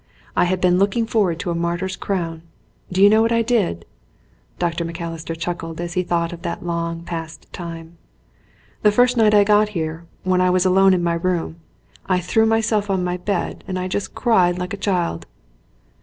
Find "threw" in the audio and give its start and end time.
12.19-12.47